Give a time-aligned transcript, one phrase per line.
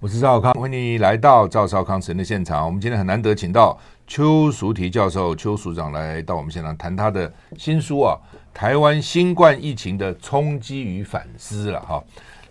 [0.00, 2.64] 我是赵少康，欢迎你来到赵少康神的现场。
[2.64, 8.16] 我们今天很难得请到邱淑提教授、邱署长来到我们现场谈他的新书啊，
[8.56, 12.00] 《台湾新冠疫情的冲击与反思》了哈。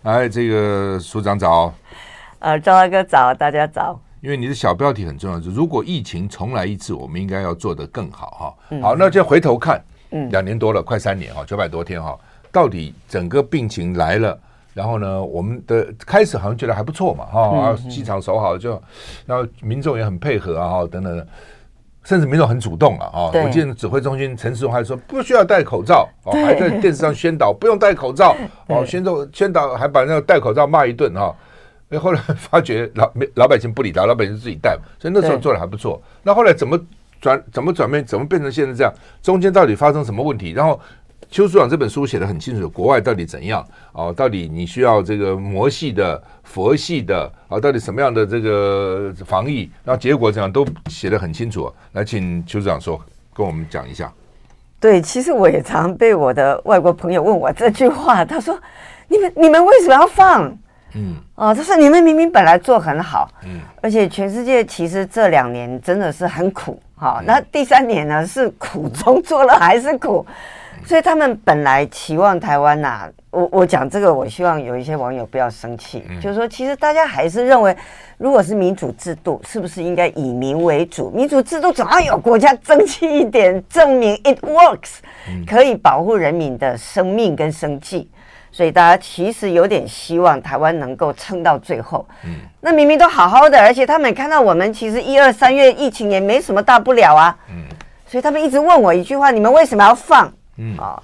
[0.02, 1.72] 来，这个署长早，
[2.40, 3.98] 呃，赵大哥早，大家早。
[4.20, 8.54] 因为你的小标题很重要，就是如果疫情重来一次，我们应该要做得更好哈。
[8.72, 12.14] 嗯、好，那就回头看，嗯，两年多了，快三年哈，九百多天哈，
[12.52, 14.38] 到底整个病情来了。
[14.78, 18.80] 然后呢，我们的开始好像觉得还不错嘛，哈，机场守好就，
[19.26, 21.26] 然后民众也很配合啊，哈，等等，
[22.04, 23.28] 甚至民众很主动了啊。
[23.34, 28.36] 我记得指挥中心陈时中还说不需要戴口罩，哦，还在电视上宣导不用戴口罩，
[28.68, 31.34] 哦，宣导宣导还把那个戴口罩骂一顿哈。
[31.88, 36.00] 哎，后来发觉老老百姓不理他，老百姓自己戴嘛，所以那时候做的还不错。
[36.22, 36.78] 那后来怎么
[37.20, 38.92] 转怎么转变，怎么变成现在这样？
[39.20, 40.52] 中间到底发生什么问题？
[40.52, 40.80] 然后。
[41.30, 44.10] 邱处长这本书写的很清楚，国外到底怎样啊？
[44.12, 47.60] 到底你需要这个魔系的、佛系的啊？
[47.60, 49.70] 到底什么样的这个防疫？
[49.84, 51.70] 然后结果怎样都写的很清楚。
[51.92, 52.98] 来，请邱处长说，
[53.34, 54.10] 跟我们讲一下。
[54.80, 58.58] 对，其实我也常被我的外国朋友问我这句话，他说
[59.08, 60.50] ：“你们你们为什么要放？”
[60.94, 70.24] 嗯，哦，他说：“你们明明本来做很好，嗯，而且全世界其实这两年真的是很苦，好，那第三年呢是苦中作乐还是苦？”
[70.86, 77.76] 所以他们本来期望台湾呐、啊，我我讲这个，我希望有一些网友不要生气，嗯、就是说，其实大家还是认为，
[78.16, 81.10] 如果是民主制度，是不是应该以民为主？
[81.10, 84.98] 民主制度总要有国家争气一点，证明 it works，
[85.46, 88.10] 可以保护人民的生命跟生计。
[88.50, 92.04] 所以大家其实有点希望台湾能够撑到最后。
[92.24, 97.36] 嗯，那明明都好好的，而且他们看到我们其实一二三月疫情也没什么大不了啊。
[97.50, 97.62] 嗯，
[98.06, 100.32] 所以他们一直问我一句话：你们为什么要放？
[100.58, 101.00] 嗯啊，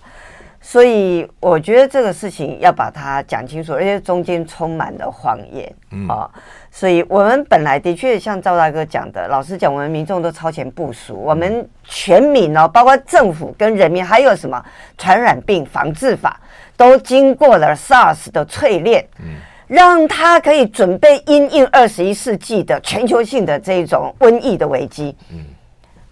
[0.60, 5.72] 所以我觉得这个事情要把它讲清楚，而且中间充满了谎言。
[5.90, 6.28] 嗯啊，
[6.70, 14.60] 所以我们本来的确像赵大哥讲的，老实讲，我们民众都超前部署，我们全民哦，包括政府跟人民，还有什么
[14.98, 16.40] 传染病防治法，
[16.76, 19.36] 都经过了 SARS 的淬炼，嗯，
[19.68, 25.14] 让他可以准备因应二十一世纪的全球性的这种瘟疫的危机。
[25.30, 25.44] 嗯。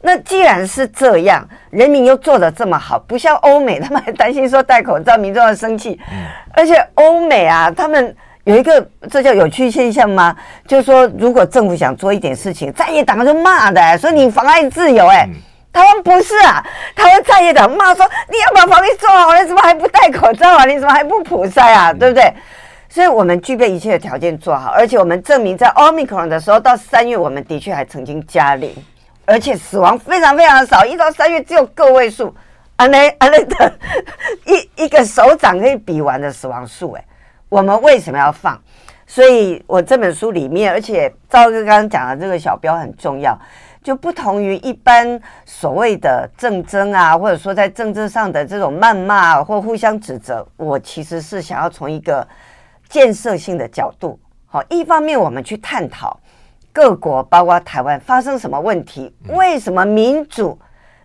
[0.03, 5.99] 那既然是这样，人民又做得这么好，不像欧美，他们还担心说戴口罩民众要生气。
[6.11, 6.19] 嗯。
[6.53, 8.15] 而且欧美啊，他们
[8.45, 10.37] 有一个这叫有趣现象吗？
[10.67, 15.19] 就是说，如果政府想做一点事情，在野党就骂的、欸，说你妨碍自由、欸。
[15.19, 15.35] 哎、嗯，
[15.73, 16.63] 台湾不是啊，
[16.97, 20.65] 台湾在野党骂说你要把防疫做好，你怎么还不戴口罩啊？
[20.65, 21.93] 你怎么还不普筛啊？
[21.93, 22.35] 对不对？
[22.89, 28.71] 所以我们具备一切的条件做好，而且我们证明在 Omicron 的时候，到三月我们的确还曾经加零。
[29.25, 32.35] 而且死亡非常非常的少，一到三月只有个位数，
[32.77, 33.79] 安内安内的
[34.77, 37.05] 一一个手掌可以比完的死亡数，哎，
[37.49, 38.61] 我们为什么要放？
[39.07, 43.39] 所以我这本书里面，而且赵哥刚刚讲的这个小标很重要，
[43.83, 52.27] 就不同于一般所谓的政争啊，或者说在政治上的这种谩骂或互相指责，我其实是想要从一个
[52.89, 56.19] 建设性的角度，好，一方面我们去探讨。
[56.73, 59.15] 各国包括台湾发生什么问题？
[59.29, 60.59] 为什么民主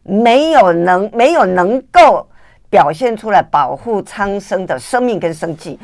[0.04, 2.26] 没有能没有能够
[2.70, 5.78] 表现出来保护苍生的生命跟生计？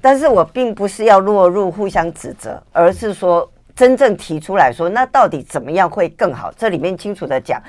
[0.00, 6.52] 但是我并不是要落入互相指责，而是说真正提出来说，那到底怎么样会更好？
[6.56, 7.62] 这里面清楚的讲。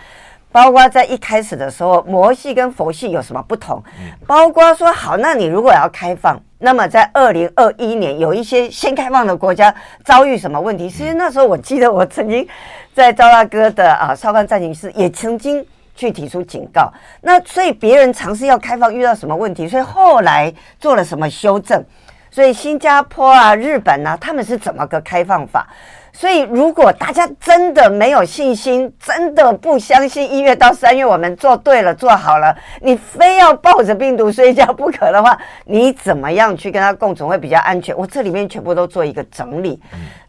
[0.51, 3.81] 包括在一开始的时候，魔系跟佛系有什么不同？
[4.27, 9.73] 包括说好，那你如果要开放，那么在二零二一年有一些先开放的国家
[10.03, 10.89] 遭遇什么问题？
[10.89, 12.47] 其实那时候我记得我曾经
[12.93, 15.65] 在赵大哥的啊少康战情室也曾经
[15.95, 16.91] 去提出警告。
[17.21, 19.67] 那所以别人尝试要开放遇到什么问题？
[19.67, 21.83] 所以后来做了什么修正？
[22.29, 25.67] 所以新加坡啊、日本啊，他们是怎么个开放法？
[26.13, 37.95] 所以，如果大家真的没有信心，真的不相信一月到三月我们做对了、做好了，你非要抱着病毒睡觉不可的话，你怎么样去跟他共存会比较安全？
[37.97, 39.81] 我这里面全部都做一个整理，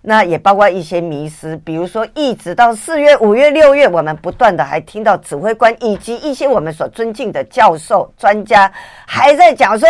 [0.03, 8.71] 那也包括一些迷失，比如说一直到四月、五月、六月，我们不断的还听到指挥官以及一些我们所尊敬的教授、专家
[9.07, 9.89] 还在讲说。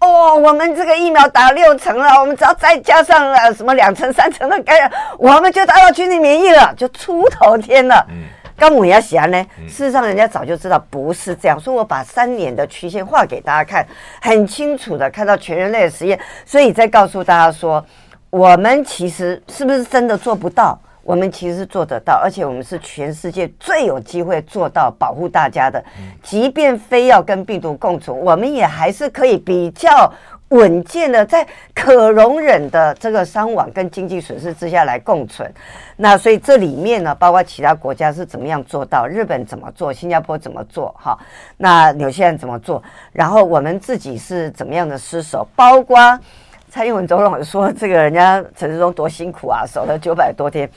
[0.00, 8.06] 哦，我们这个疫苗打六成了，我们只要再加上了什么两成、三成的感染，我们就达到群体免疫了，就出头天了。
[8.08, 8.22] 嗯，
[8.56, 9.44] 高姆亚喜安呢？
[9.66, 11.58] 事实上，人家早就知道不是这样。
[11.58, 13.84] 所以我把三年的曲线画给大家看，
[14.22, 17.84] 很清楚的看到全人类的实验，所以再告诉大家说，
[18.30, 20.78] 我们其实是不是真的做不到？
[21.08, 25.82] 我们其实做得到，而且我们是全世界最有机会做到保护大家的。
[26.22, 30.12] 即便非要跟病毒共存，我们也还是可以比较
[30.48, 35.50] 稳健的，在可容忍的这个伤亡跟经济损失之下来共存。
[35.96, 41.18] 那所以这里面呢，包括其他国家是怎么样做到，日本怎么做，新加坡怎么做，哈，
[41.56, 42.82] 那纽西兰怎么做，
[43.12, 46.20] 然后我们自己是怎么样的失守，包括
[46.68, 50.68] 蔡英文总统说，这个人家陈时中多辛苦啊，守了九百多天。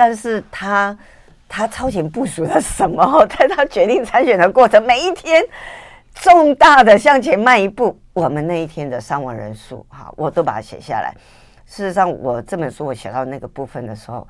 [0.00, 0.96] 但是他
[1.46, 3.04] 他超前部署了什么？
[3.28, 5.44] 在他决定参选的过程，每一天
[6.14, 11.12] 重大的向前迈一步，我们那一天的伤亡人数，哈，我都把它写下来。
[11.66, 14.26] 事实上，我这本书我写到那个部分的时候，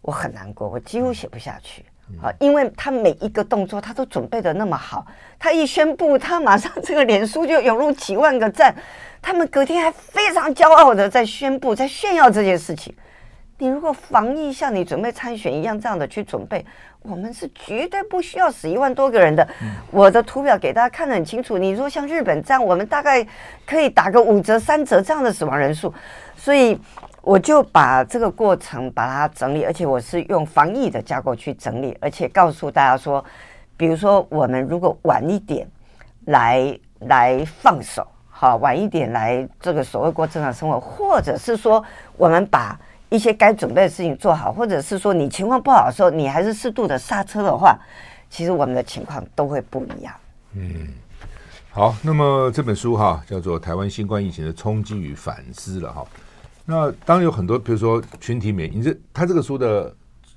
[0.00, 1.84] 我很难过，我几乎写不下去
[2.22, 5.04] 啊，因为他每一个动作他都准备的那么好，
[5.38, 8.74] 他一宣布，他马上这个脸书就涌入几万个赞，
[9.20, 12.96] 他们隔天还非常骄傲的在宣布，在炫耀这件事情。
[13.60, 16.64] 你如果防疫像你准备参选一样这样的去准备，
[17.02, 19.46] 我们是绝对不需要死一万多个人的。
[19.90, 21.58] 我的图表给大家看得很清楚。
[21.58, 23.24] 你说像日本这样，我们大概
[23.66, 25.92] 可以打个五折、三折这样的死亡人数。
[26.34, 26.80] 所以
[27.20, 33.22] 我就把这个过程把它整理，而且我是用防疫的架构去整理，而且告诉大家说，
[33.76, 35.68] 比如说我们如果晚一点
[36.24, 41.84] 来来放手，好，晚一点来这个所谓过正常生活，或者是说
[42.16, 42.74] 我们把。
[43.10, 47.78] 一些该准备的事情做好，或者是说你情况不好的时候，你还是适度的刹车的话，
[48.30, 50.14] 其实我们的情况都会不一样。
[50.54, 50.88] 嗯，
[51.70, 56.06] 好，那么这本书哈叫做《台湾新冠疫情的冲击与反思》了哈。
[56.64, 59.92] 那当然有很多，比如说群体免疫，你这他这个书的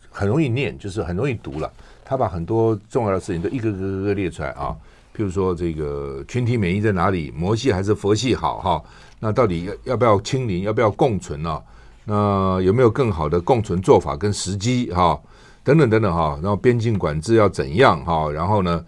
[0.10, 1.72] 很容易念，就是很容易读了。
[2.04, 4.76] 他把很多重要的事情都一个个个个列出来啊，
[5.16, 8.84] 譬如说这个群体免疫在哪里，魔系还是佛系好哈？
[9.20, 11.62] 那到底要要不要清零，要不要共存呢？
[12.06, 15.20] 那有没有更好的共存做法跟时机哈？
[15.64, 18.30] 等等等等哈，然后边境管制要怎样哈？
[18.30, 18.84] 然后呢，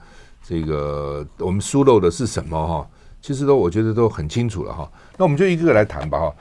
[0.46, 2.86] 这个我们疏漏的是什么哈？
[3.22, 4.92] 其实都我觉得都很清楚了哈。
[5.18, 6.34] 那我们就一个个来谈吧哈。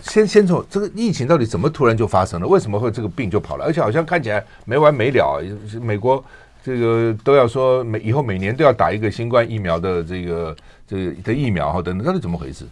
[0.00, 2.46] 先先从这个疫情到底怎么突然就发生了？
[2.48, 3.66] 为什么会这个病就跑了？
[3.66, 5.42] 而且好像看起来没完没了。
[5.80, 6.24] 美国
[6.64, 10.56] 这个都要说每以后每年都要打一个新冠疫苗的这个
[10.86, 12.64] 这个的疫苗哈等等，到底怎么回事？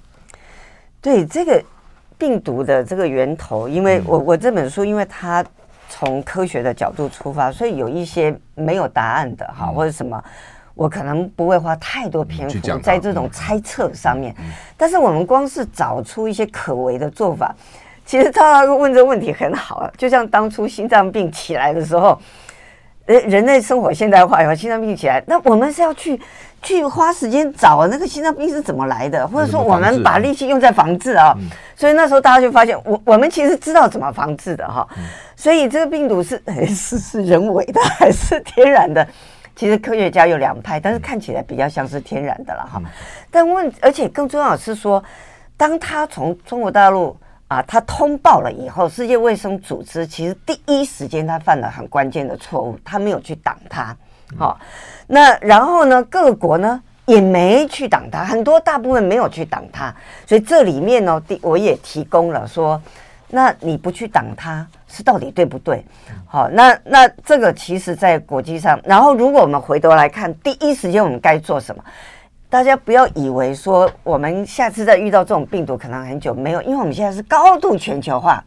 [1.03, 1.63] 对这个。
[2.21, 5.45] 病毒的这个源头，因为我我这本书，因为它
[5.89, 10.23] 从科学的角度出发，所以有一些没有答案的哈，或者什么，
[10.75, 14.35] 我可能不会花太多篇幅在这种猜测上面。
[14.77, 17.55] 但是我们光是找出一些可为的做法，
[18.05, 22.21] 其实他问这个问题很好啊，就像当初心脏病起来的时候。
[23.07, 26.21] 人人类生活现代化以后，心脏病起来，那我们是要去
[26.63, 31.35] 去花时间找那个心脏病是怎么来的，或者说我们把力气用在防治啊。
[31.77, 34.87] 所以那时候大家就发现，我我们其实知道怎么防治的哈。
[35.37, 39.07] 所以这个病毒是是 是人为的还是天然的？
[39.57, 42.81] 其实科学家有两派，但是看起来比较像是天然的了哈。
[43.31, 45.03] 但问，而且更重要的是说，
[45.57, 47.17] 当他从中国大陆。
[47.51, 53.87] 啊，他通报了以后，世界卫生组织其实第一时间他犯了很关键的错误，他没有去挡他。
[54.39, 54.57] 好、哦，
[55.13, 59.93] 那然后呢，各国呢也没去挡它，很多大部分没有去挡它，
[60.25, 62.81] 所以这里面呢，第我也提供了说，
[63.29, 65.85] 那你不去挡它是到底对不对？
[66.27, 71.83] 好、哦，那那这个其实在国际上，然后如果我们回头来看，第一时间我们该做什么？
[72.49, 78.45] 大家不要以为说我们下次再遇到这种病毒可能很久没有，因为我们现在是高度全球化，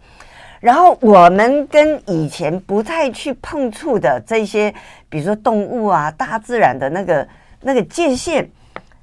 [0.63, 4.73] 然后我们跟以前不太去碰触的这些，
[5.09, 7.27] 比如说动物啊、大自然的那个
[7.59, 8.49] 那个界限。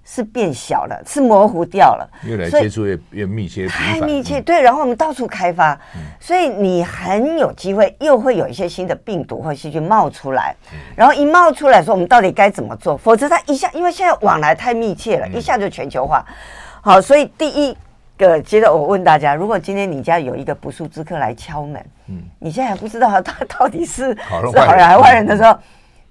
[0.02, 4.40] 是变小了，是模糊掉了，越来接触越越密切，太密切。
[4.40, 12.96] 对，然后我们到处开发，嗯、所以你很有机会又会有一些新的病毒或细菌冒出来，嗯、然后一冒出来说，我们到底该怎么做？
[12.96, 16.26] 否则它一下，因为现在往来太密切了，嗯、一下就全球化。
[16.80, 17.76] 好，所以第一
[18.20, 25.56] 个，接着我问大家，如果今天你家有一个不速之客来敲门，嗯，你现在还不知道他到底是好人还是坏人的时候，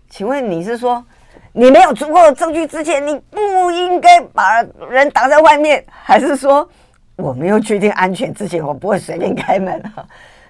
[0.10, 1.06] 请问你是说？
[1.51, 6.68] 你没有足够的证据之前，你不应该把人挡在外面，还是说
[7.16, 9.82] 我没有确定安全之前，我不会随便开门？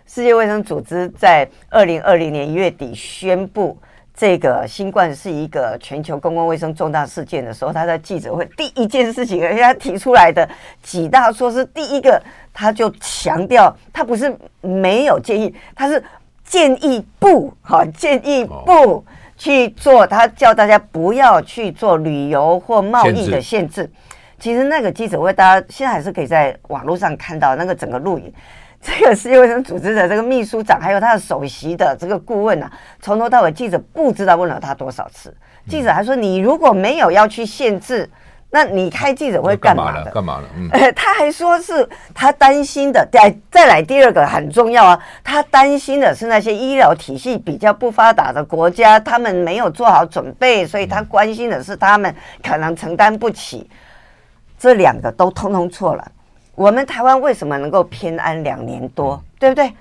[0.05, 3.77] 世界卫生组织在二零二零年一月底宣布，
[4.19, 10.45] 这个新冠是一个全球公共卫生重大事件的时候，他在记者会第一件事情，而且他提出来的
[10.83, 12.21] 几大措施，第一个
[12.53, 16.03] 他就强调，他不是没有建议，他是
[16.43, 19.01] 建议不好，建议不
[19.37, 23.89] 去做，他叫大家不要去做旅游或贸易的限制。
[24.37, 28.33] 其实那个记者会，大家现在还是可以在网络上看到那个整个录影。
[28.81, 32.71] 这个世界卫生组织的这个秘书长，还有他的首席的这个顾问啊，
[33.01, 35.35] 从头到尾记者不知道问了他多少次。
[35.67, 38.09] 记者还说：“你如果没有要去限制，
[38.49, 40.09] 那你开记者会干嘛的？
[40.11, 43.05] 干嘛了？”嗯， 他还说是他担心的。
[43.11, 53.69] 再再来第二个很重要啊，他担心的是那些医疗体系比较不发达的国家，他们没有做好准备，所以他关心的是他们可能承担不起。
[54.57, 56.11] 这两个都通通错了。
[56.59, 59.71] 我们台湾为什么能够偏安两年多，嗯、对不对？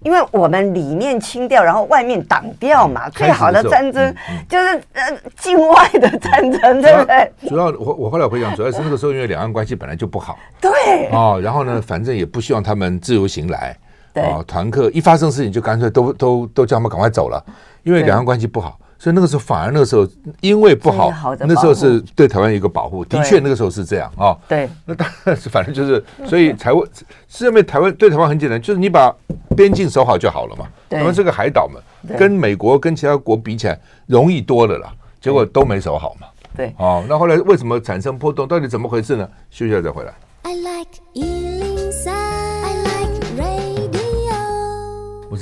[0.00, 3.06] 因为我们里面清掉，然后外面挡掉嘛。
[3.10, 4.14] 最好的战争
[4.48, 5.02] 就是呃
[5.36, 7.30] 境外的战争，对不对？
[7.46, 10.70] 主要我我后来回想，主要是那个时候因为两岸关系本来就不好，对
[11.12, 13.76] 哦，然后呢，反正也不希望他们自由行来，
[14.14, 17.44] 对哦，团客一发生事情就干脆都都都叫他们赶快走了，
[17.82, 18.78] 因为两岸关系不好。
[19.02, 20.06] 所以那个时候反而那个时候
[20.40, 23.04] 因为不好，那时候是对台湾一个保护。
[23.04, 24.32] 的确那个时候是这样啊。
[24.46, 26.88] 对，那当然是反正就是，所以台湾
[27.26, 29.12] 是因为台湾对台湾很简单，就是你把
[29.56, 30.68] 边境守好就好了嘛。
[30.88, 31.80] 台湾是个海岛嘛，
[32.16, 34.92] 跟美国跟其他国比起来容易多了啦。
[35.20, 36.28] 结果都没守好嘛。
[36.56, 38.46] 对，哦，那后来为什么产生波动？
[38.46, 39.28] 到底怎么回事呢？
[39.50, 40.14] 休息一下再回来。
[40.42, 41.41] I like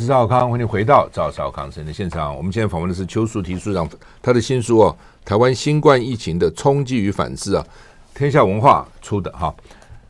[0.07, 2.35] 赵少康，欢迎回到赵少康生的现场。
[2.37, 3.89] 我们现在访问的是邱淑媞署长，
[4.23, 4.97] 他的新书哦，
[5.29, 7.67] 《台湾新冠疫情的冲击与反思》啊，
[8.15, 9.55] 天下文化出的哈。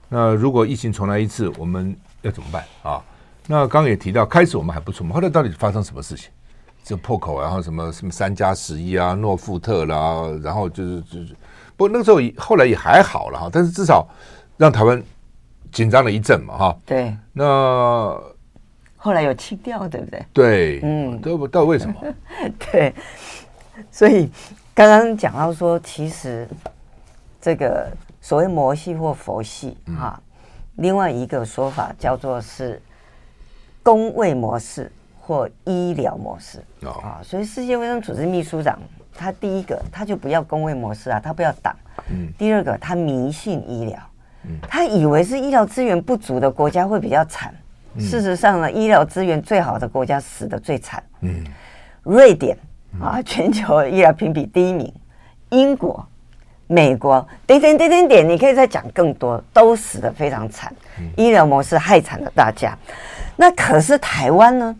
[0.09, 3.03] 那如果疫情重来一次，我们要怎么办啊？
[3.47, 6.31] 那刚也提到，开始我们还不错嘛，后来到底发生什么事情？
[6.85, 11.37] 这破口，然后什么什么三加十一啊，诺富特啦，然后就是就是，
[11.77, 14.09] 不过那个时候后来也还好了哈，但是至少
[14.57, 15.03] 让台湾
[15.73, 16.77] 紧张了一阵嘛哈。
[16.87, 18.17] 对，那。
[19.03, 20.27] 后来有清掉，对不对？
[20.35, 21.95] 对，嗯，都不知道为什么。
[22.71, 22.95] 对，
[23.91, 24.31] 所以
[24.75, 26.47] 刚刚讲到说，其实
[27.41, 27.91] 这个
[28.21, 30.21] 所谓魔系或佛系哈，
[30.77, 32.79] 另外一个说法叫做是
[33.83, 37.23] 公卫模式或医疗模式啊。
[37.23, 38.79] 所以世界卫生组织秘书长
[39.15, 41.75] 他第一个他就不要公卫模式啊，他不要党。
[42.11, 42.31] 嗯。
[42.37, 43.99] 第二个他迷信医疗，
[44.69, 47.55] 他以为是医疗资源不足的国家会比较惨。
[47.99, 51.03] 事实上呢，医疗资源最好的国家死的最惨。
[51.23, 51.45] 嗯，
[52.03, 52.57] 瑞典
[53.01, 54.93] 啊，全球医疗评比第一名。
[55.51, 56.07] 英国、
[56.69, 60.73] 美国，点点点点点，你可以再讲更多，都死的非常惨。
[61.17, 62.77] 医疗模式害惨了大家。
[63.37, 64.77] 那可是台湾呢？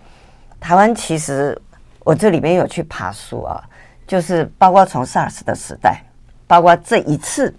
[0.61, 1.61] 台湾其实
[2.05, 3.63] 我这里面有去爬梳啊，
[4.07, 6.03] 就是包括从 SARS 的时代，
[6.47, 7.55] 包括这一次。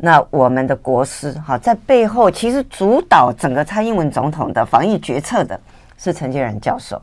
[0.00, 5.58] 那我们的国师哈，在背后其实主导整个蔡英文总统的防疫决策的
[5.98, 7.00] 是陈建仁教授。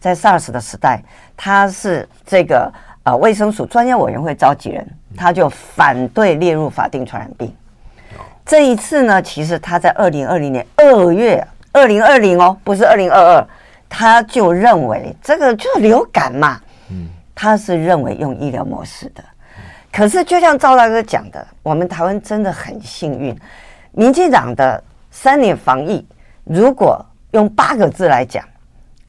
[0.00, 1.02] 在 SARS 的时代，
[1.36, 7.54] 他是这个呃卫生署专业委员会召集人，他就反对列入法定传染病。
[8.46, 13.46] 这一次呢，其实他在二零二零年二月，二零二零哦，不是二零二二，
[13.88, 16.58] 他就认为这个就是流感嘛，
[17.34, 19.22] 他是认为用医疗模式的。
[19.98, 23.36] 可是，就像赵大哥讲的，我们台湾真的很幸运。
[23.90, 26.06] 民进党的三年防疫，
[26.44, 28.44] 如果用八个字来讲，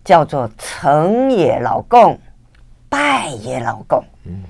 [0.03, 2.19] 叫做成也老共，
[2.89, 4.03] 败也老共。
[4.25, 4.41] 嗯，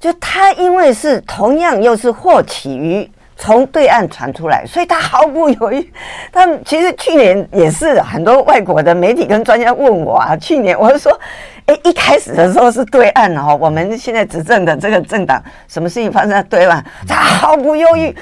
[0.00, 3.06] 就他因为是同样又是祸起于
[3.36, 5.92] 从对岸传出来，所以他毫不犹豫。
[6.32, 11.18] 他其实去年也是很多外国的媒体跟专家问我啊，去年我就说。
[11.66, 18.14] 哎，一开始的时候是对岸哦，我们现在执政的这个政党，什么事情发生在对岸，他毫不犹豫、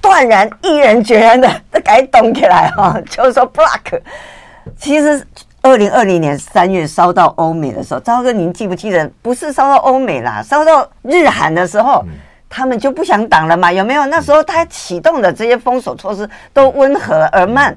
[0.00, 4.00] 断然、毅然决然的都改动起来哈，就是说 block。
[4.78, 5.22] 其实
[5.60, 9.06] 二零二零年三月烧到欧美的时候，赵哥您记不记得？
[9.20, 12.02] 不是烧到欧美啦，烧到日韩的时候，
[12.48, 13.72] 他们就不想挡了嘛？
[13.72, 14.06] 有没有？
[14.06, 17.76] 那时候他启动的这些封锁措施都温和而慢。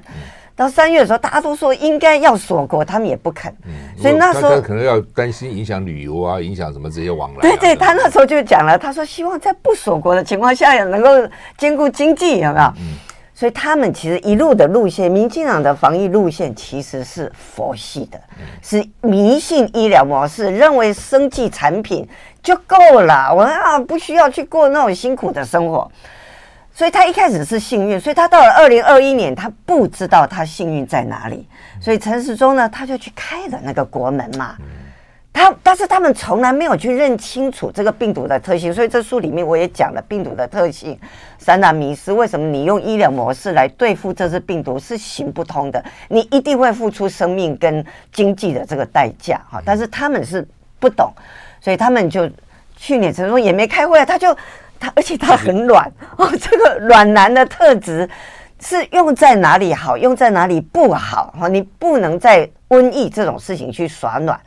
[0.56, 3.50] 到三月的时候，大家都说应该要锁国，他们也不肯。
[3.64, 7.40] 嗯，所以那时候可能要担心影响旅游啊，影响什么这些往来、啊。
[7.40, 11.08] 对对，他那时候就讲了，他说希望在不锁国的情况下也能够
[11.56, 12.72] 兼顾经济，有没有？
[12.78, 12.98] 嗯。
[13.40, 18.20] 所以他们其实一路的路线，民进党的防疫路线其实是佛系的，
[18.60, 22.06] 是迷信医疗模式，认为生计产品
[22.42, 25.90] 就够了，我们啊不需要去过那种辛苦的生活。
[26.74, 31.48] 所以他一开始是幸运，所以他到了二零二一年，他不知道他幸运在哪里。
[31.80, 34.54] 所以陈时中呢，他就去开了那个国门嘛。
[35.32, 40.98] 他但是他们从来没有去认清楚这个病毒的特性，所以这书里面我也讲了病毒的特性，
[41.38, 45.82] 三大迷思，为什么你用医疗模式来对付这只病毒是行不通的？
[46.08, 49.62] 你一定会付出生命跟经济的这个代价哈。
[49.64, 50.46] 但是他们是
[50.80, 51.12] 不懂，
[51.60, 52.28] 所以他们就
[52.76, 54.36] 去年陈忠也没开会，他就
[54.80, 58.06] 他而且他很软哦，这个软男的特质
[58.58, 61.46] 是用在哪里好，用在哪里不好哈？
[61.46, 64.38] 你不能在瘟疫这种事情去耍软。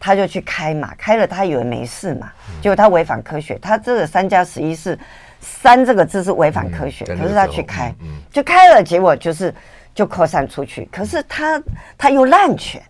[0.00, 3.58] 他就去开嘛，开了他以为没事嘛，结果他违反科学。
[3.58, 4.98] 他这个三加十一是
[5.40, 7.94] 三这个字是违反科学，可是他去开，
[8.32, 9.54] 就开了，结果就是
[9.94, 10.88] 就扩散出去。
[10.90, 11.62] 可是他
[11.98, 12.82] 他又滥权，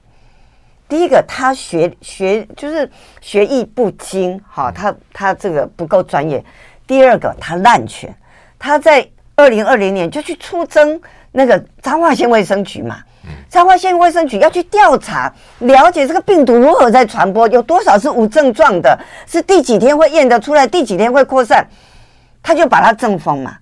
[0.88, 2.88] 第一个他学学就是
[3.20, 6.42] 学艺不精，哈，他他这个不够专业。
[6.86, 8.14] 第二个他滥权，
[8.58, 11.00] 他在二零二零年就去出征
[11.32, 13.02] 那个彰化县卫生局嘛。
[13.50, 21.66] 彰化县卫生局要去调查，了解这个病毒如何在传播，有多少是无症状的，是第几天会验得出来，第几天会扩散，
[22.44, 23.56] 他就把它正封嘛。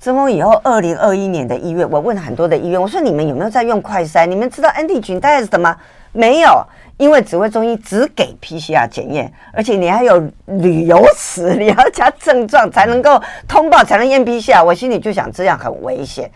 [0.00, 4.24] 证封以后，二零二一年的一月，我问很多的医院，我说你们有没有在用快筛？
[4.24, 5.76] 你们知道 antigen test 吗？
[6.12, 6.64] 没有，
[6.96, 14.64] 因为指挥中心只给 PCR 检验，而且你还有旅游史，你要加症状才能够通报，才能验 PCR。
[14.64, 16.30] 我心里就想，这样很危险。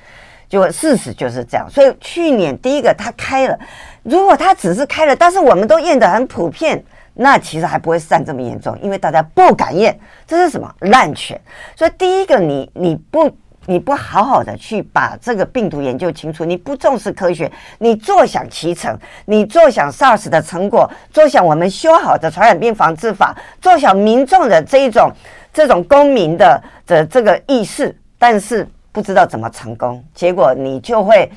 [0.50, 3.56] 就事实就是这样，所以去年第一个他开了，
[4.02, 11.40] 如果他只是开了，但是我们都验得很普遍，那其实还不会散这么严重，因为大家不敢验，这是什么滥权？
[11.76, 13.30] 所以第一个你你不
[13.66, 25.12] 你不好好的去把这个病毒研究清楚，你不重视科学，你坐享其成，你坐享 SARS 的成果，坐享我们修好的传染病防治法，坐享民众的这一种
[25.54, 28.66] 这种公民的的这个意识，但是。
[28.92, 31.30] 不知道怎么成功，结果你就会，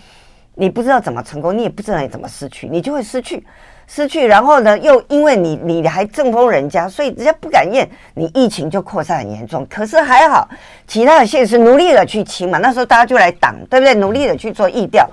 [0.55, 3.45] 你不知道怎么成功，你也不知道你怎么失去，你就会失去，
[3.85, 9.63] 失去，然后呢，又因为你你还正风人家，所以人家不敢验，你疫情就扩散很严重。
[9.69, 10.49] 可是还好，
[10.87, 13.93] 其他的县市努力的去清嘛，那时候大家就来挡，对不对？
[13.95, 15.07] 努力的去做疫调，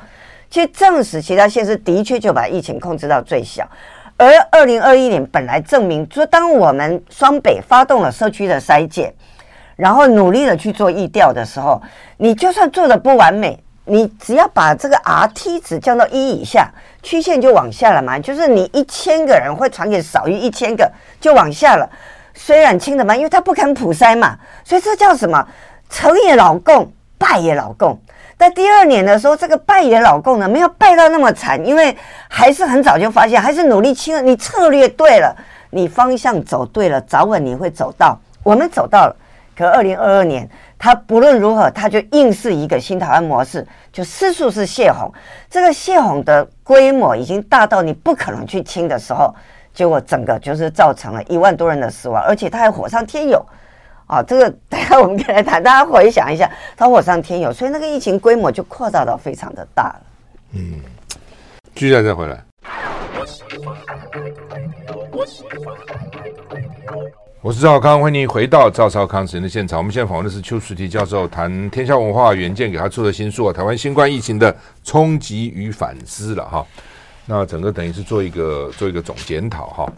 [0.49, 3.69] 其实证实其他县市的确就把疫情控制到最小。
[4.17, 9.13] 而二零二一年本来证明说，当我们双北发动了社区的筛检。
[9.81, 11.81] 然后努力的去做疫调的时候，
[12.19, 16.71] 你就算做的不完美，你只要把这个 Rt 值降到一以下，
[17.03, 18.19] 曲线就往下了嘛。
[18.19, 21.89] 就是你一千个人会传给少于一千个，就往下了。
[22.35, 25.49] 虽然轻的慢，因为他不肯普筛嘛，所以这叫什么？
[25.89, 27.99] 成也老共，败也老共。
[28.39, 31.97] 在第二年的时候，这个败也老共呢，没有败到那么惨，因为
[32.29, 34.21] 还是很早就发现，还是努力轻了。
[34.21, 35.35] 你策略对了，
[35.71, 38.19] 你方向走对了，早晚你会走到。
[38.43, 39.17] 我们走到了。
[39.61, 45.13] 可二零二二年，他不论如何，他就硬是一个新台湾模式，就四处是泄洪。
[45.51, 49.35] 这个泄洪的规模已经大到你不可能去清的时候，
[49.75, 53.45] 结果整个就是造成了一万多人的死亡，而且他还火上添油
[54.07, 54.23] 啊！
[54.23, 60.01] 这个 等下我们可以来谈，大家回想一下，他火上添油，所以那个疫情规模就扩大到非常的大了。
[60.55, 60.81] 嗯，
[61.75, 62.43] 接下来再回来。
[67.43, 69.79] 我是赵少康，欢迎回到赵少康时间的现场。
[69.79, 76.67] 我们现在访问的是邱淑媞教授，谈天下文化原件给他出的新书啊，《台湾新冠疫情的冲击与反思》了哈。
[77.25, 79.93] 那整个等于是做一个做一个总检讨哈。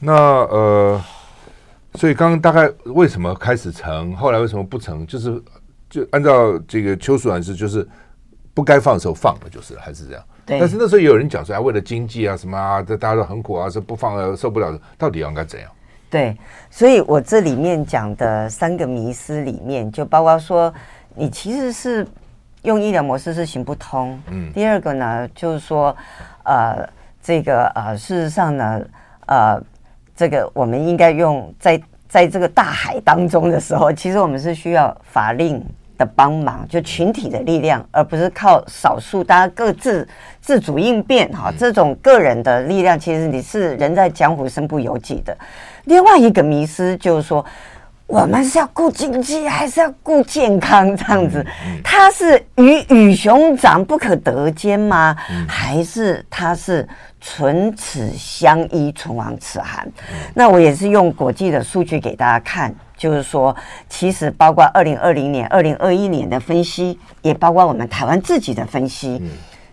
[0.00, 0.12] 那
[0.46, 1.00] 呃，
[1.94, 5.06] 所以刚刚大概为什么开始成，后来为什么不成？
[5.06, 5.40] 就是
[5.88, 7.88] 就按照这个邱淑媞是，就是
[8.52, 10.24] 不该放的时候放了，就是还是这样。
[10.44, 10.58] 对。
[10.58, 15.70] 但是那时候也有人讲说，啊，为了经济啊什么啊，这大家都很苦啊，是不放了受不了，到底要应该怎样？
[16.10, 16.36] 对，
[16.68, 20.74] 所以我这里面讲的三个迷思里面，就包括说，
[21.14, 22.04] 你其实是
[22.62, 24.20] 用医疗模式是行不通。
[24.28, 24.52] 嗯。
[24.52, 25.96] 第二个呢，就是说，
[26.42, 26.84] 呃，
[27.22, 28.80] 这个呃，事实上呢，
[29.26, 29.62] 呃，
[30.16, 35.64] 这个我们应该用在在这个大海当中的时候，其实我们是需要法令
[35.96, 40.08] 的帮忙，就群体的力量，而不是靠少数大家各自
[40.40, 41.52] 自主应变哈。
[41.56, 45.36] 这种个人的力量，其实你是人在江湖身不由己的。
[45.84, 47.44] 另外一个迷思就是说，
[48.06, 50.96] 我们是要顾经济，还是要顾健康？
[50.96, 51.44] 这样子，
[51.82, 55.16] 它是鱼与熊掌不可得兼吗？
[55.48, 56.86] 还是它是
[57.20, 59.88] 唇齿相依，唇亡齿寒？
[60.34, 63.54] 那我也是用国际的数据给大家看，就是说，
[63.88, 69.22] 其实包括二零二零年、二零二一年的分析，也包括我们台湾自己的分析，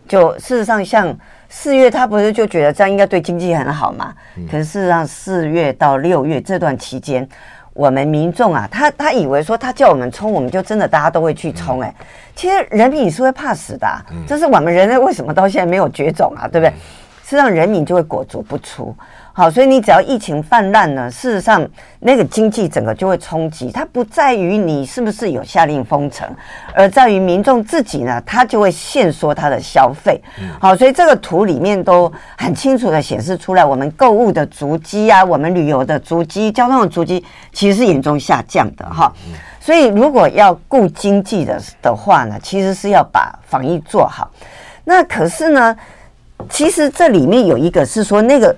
[0.07, 1.17] 就事实上像。
[1.49, 4.13] 四月他不是就觉得这样应该对经济很好嘛？
[4.51, 7.27] 可是事实上，四月到六月这段期间，
[7.73, 11.95] 我们民众啊，他他以为说他叫我们冲，我们就真的大家都会去冲哎、欸。
[12.35, 16.47] 其实人民是会怕死的、啊，这是我们人类为什么到现在没有绝种啊？
[16.47, 16.73] 对不对？
[17.23, 18.95] 实际上人民就会裹足不出。
[19.37, 21.63] 好，所以你只要疫情泛滥呢，事实上
[21.99, 23.69] 那个经济整个就会冲击。
[23.71, 26.27] 它不在于你是不是有下令封城，
[26.73, 30.19] 而在于民众自己呢，他就会限缩他的消费。
[30.59, 37.23] 好，所以这个图里面都很清楚的显示出来，我们购物的足迹啊，我们旅游的足迹、交通的足迹，
[37.53, 39.13] 其实是严重下降的哈。
[39.59, 44.31] 所以如果要顾经济的的话呢，其实是要把防疫做好。
[44.83, 45.77] 那可是呢，
[46.49, 48.55] 其实这里面有一个是说那个。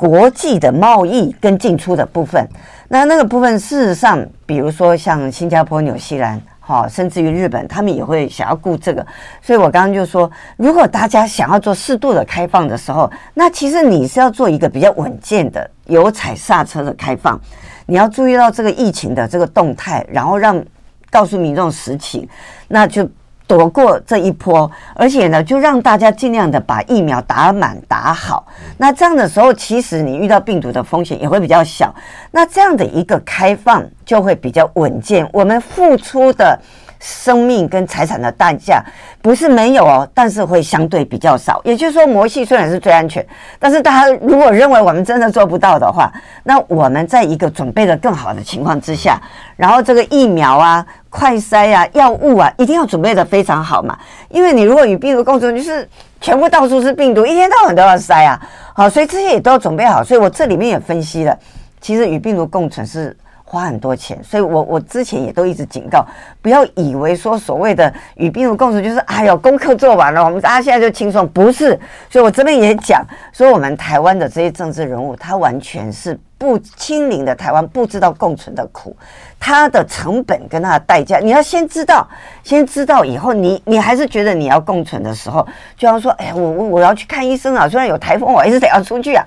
[0.00, 2.42] 国际的贸易跟进出的部分，
[2.88, 9.06] 那那个部分事实上，比如说像新加坡、纽西兰，哈，甚至于日本，他们也会想要顾这个。
[9.42, 17.38] 所以我刚刚就说，如果大家想要做适度的开放的时候，那其实你是要做一个比较稳健的、有踩刹车的开放。
[17.84, 20.64] 你要注意到这个疫情的这个动态，然后让
[21.10, 22.26] 告诉民众实情，
[22.68, 23.06] 那就。
[23.50, 28.46] 躲过这一波，而且呢，就让大家尽量的把疫苗打满打好。
[28.76, 31.92] 那这样的时候，其实你遇到病毒的风险也会比较小。
[32.30, 35.28] 那这样的一个开放就会比较稳健。
[35.32, 36.56] 我们付出的。
[37.00, 38.84] 生命跟财产的代价
[39.22, 41.60] 不是没有哦，但是会相对比较少。
[41.64, 43.26] 也就是说，魔系虽然是最安全，
[43.58, 46.12] 但是大家如果认为我们真的做不到的话，
[46.44, 49.18] 那我们在一个准备的更好的情况之下，
[49.56, 53.98] 然后这个疫苗啊、快筛啊、药物啊，一定要准备的非常好嘛。
[54.28, 55.88] 因为你如果与病毒共存，就是
[56.20, 58.38] 全部到处是病毒，一天到晚都要筛啊。
[58.74, 60.04] 好，所以这些也都要准备好。
[60.04, 61.34] 所以我这里面也分析了，
[61.80, 63.16] 其实与病毒共存是。
[63.50, 66.06] 花很多钱，所以我我之前也都一直警告，
[66.40, 71.76] 不要以为说所谓的与病毒共存就是哎呦功课做完了，我们大家现在就轻松，不是。
[72.08, 78.96] 所以我这边也讲说，我们台湾的这些政治人物，他完全是不清零的台湾，不知道共存的苦，
[79.40, 82.08] 他的成本跟他的代价，你要先知道，
[82.44, 85.44] 先知道以后你，你你还是觉得你要共存的时候，
[85.76, 89.26] 就要说，哎呀，我我我要去看医生啊，虽然有台风，我还是得要出去啊。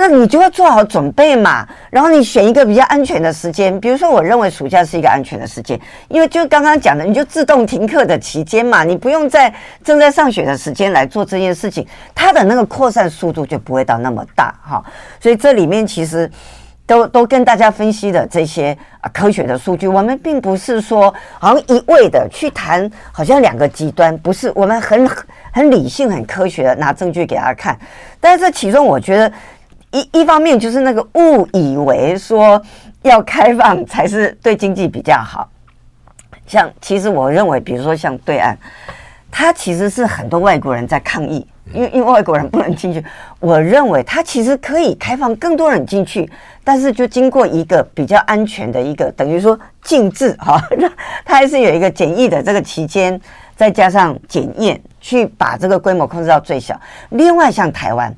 [0.00, 9.52] 那你就要做好准备嘛，然后你选一个比较安全的时间，比如说，我认为暑假是一个安全的时间，因为就刚刚讲的，你就自动停课的期间嘛，你不用在
[9.84, 14.82] 正在上学的时间来做这件事情，它的那个扩散速度就不会到那么大哈。
[15.20, 16.30] 所以这里面其实
[16.86, 25.06] 都都跟大家分析的这些啊科学的数据，我们并不是说好像一味的去谈，好像两个极端，不是，我们很
[25.52, 27.78] 很理性、很科学的拿证据给大家看，
[28.18, 29.30] 但是这其中我觉得。
[29.92, 32.60] 一一方面就是那个误以为说
[33.02, 35.48] 要开放才是对经济比较好，
[36.46, 38.54] 像其实我认为，比如说像对岸，
[39.30, 43.04] 它其实是很多外国人在抗议，因为因为外国人不能进去。
[43.40, 46.30] 我认为它其实可以开放更多人进去，
[46.62, 50.62] 但是就经过一个比较安全的一个等于说禁制哈，
[51.26, 53.20] 它还是有一个检疫的这个期间，
[53.56, 56.80] 再加上检验，去把这个规模控制到最小。
[57.08, 58.14] 另外像台湾。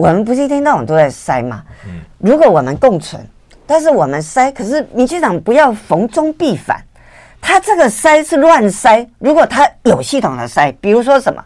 [0.00, 1.62] 我们不是一天到晚都在筛吗？
[2.16, 3.22] 如果我们共存，
[3.66, 6.82] 但是我们筛，可是民进党不要逢中必反，
[7.38, 9.06] 他这个筛是乱筛。
[9.18, 11.44] 如果他有系统的筛，比如说什么，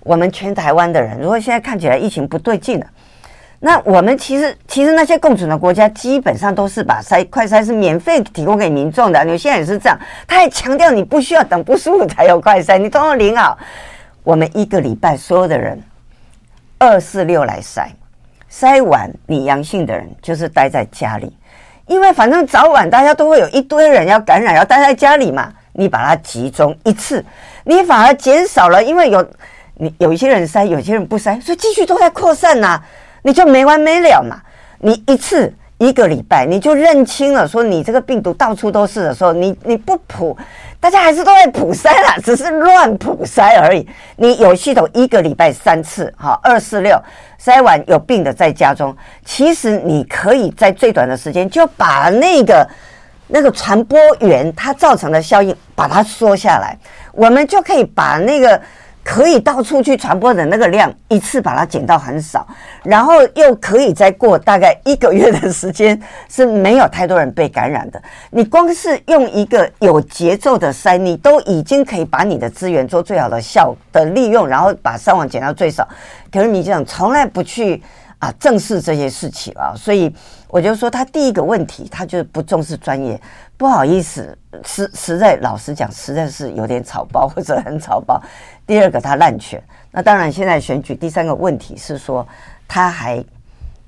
[0.00, 2.86] 我们全台湾的人，如果现在看起来疫情不对劲了，
[3.60, 13.56] 那我们其实其实那些共存的国家基本上都是把筛快筛是免费提供给民众的，你现在也是这样，他还强调你不需要等不舒服才有快筛，你通通领好。
[14.24, 15.80] 我们一个礼拜所有的人。
[16.78, 17.88] 二四六来筛，
[18.50, 21.36] 筛完你阳性的人就是待在家里，
[21.86, 25.52] 因为反正早晚大家都会有一堆人要感染，要待在家里嘛。
[25.72, 27.24] 你把它集中一次，
[27.64, 29.26] 你反而减少了，因为有
[29.74, 32.80] 你有一些人筛，有些人不筛，所以继续都在扩散呐，
[33.22, 34.40] 你就没完没了嘛。
[34.78, 35.52] 你一次。
[35.78, 40.34] 一个礼拜你就认清了，说你这个病毒到处都是的时候，你你不普，
[40.84, 43.88] 大家还是都在普筛啦， 只是乱普筛而已。
[44.16, 46.94] 你有系统一个礼拜三次，哈，二四六
[47.42, 48.94] 筛完有病的在家中，
[49.24, 52.68] 其实你可以在最短的时间就把那个
[53.28, 56.76] 那个传播源它造成的效应把它缩下来，
[57.12, 58.60] 我们就可以把那个。
[59.04, 62.46] 可以到处去传播的那个量，一次把它减到很少，
[62.82, 68.02] 然后又可以再过大概一个月的时间是没有太多人被感染的。
[68.30, 75.86] 你光是用一个有节奏的筛，你都已经可以把你的资源做最好的效的利用，然后把伤亡减到最少。
[76.32, 77.82] 可是你这样从来不去
[78.18, 80.14] 啊正视这些事情啊，所以
[80.48, 83.20] 我就说他第一个问题，他就不重视专业。
[83.56, 88.20] 不好意思，实实在老实讲，实在是有点草包或者很草包。
[88.66, 89.62] 第二个，他滥权。
[89.92, 92.26] 那当然，现在选举第三个问题是说，
[92.66, 93.24] 他还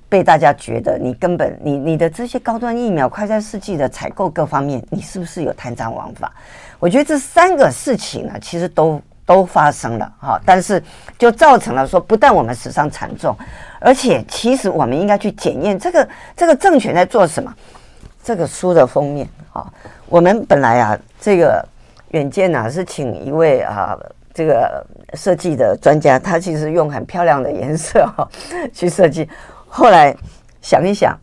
[0.09, 6.33] 被大家觉得你根本你你的这些高端疫苗、快餐试剂的采购各方面，你是不是有贪赃枉法？
[6.79, 10.81] 我觉得这三个事情呢，其实都都发生了哈，但是
[11.19, 13.37] 就造成了说，不但我们死伤惨重，
[13.87, 17.55] 而且其实我们应该去检验这个这个政权在做什么。
[18.25, 19.73] 这个书的封面啊，
[20.09, 21.65] 我们本来啊，这个
[22.09, 23.97] 远见呐是请一位啊
[24.35, 28.29] 这个设计的专家，他其实用很漂亮的颜色哈
[28.73, 29.29] 去设计，
[29.69, 30.13] 后来
[30.61, 31.17] 想一想。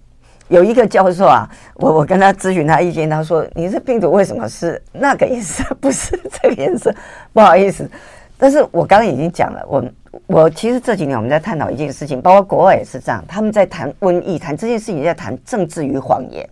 [0.47, 6.93] 有一个教授啊，我我跟他咨询他意见，他说：“你这病毒为什么是那个颜色，不是这个颜色？”
[7.33, 7.89] 不好意思，
[8.37, 9.83] 但是我刚刚已经讲了，我
[10.27, 16.47] 我其实这几年我们在探讨一件事情，包括国外也是这样，他们在谈瘟疫，谈这件事情在谈政治与谎言，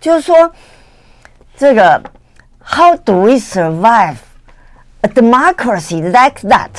[0.00, 0.50] 就是说
[1.56, 2.00] 这个
[2.64, 4.16] How do we survive
[5.00, 6.70] a democracy like that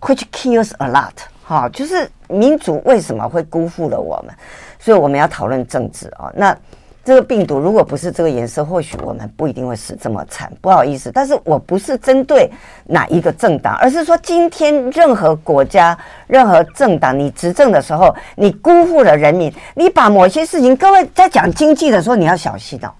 [0.00, 1.12] which kills a lot？
[1.44, 4.34] 哈，就是民主为什么会辜负了我们？
[4.78, 6.56] 所以我们要讨论政治啊，那
[7.04, 10.50] 这个病毒如果不是这个颜色，或许我们不一定会死这么惨。
[10.62, 12.50] 不好意思，但是我不是针对
[12.86, 22.90] 哪一个政党，而是说今天任何国家、任何政党，你执政的时候，你辜负了人民，你把某些事情，各位在讲经济的时候，你要小心哦。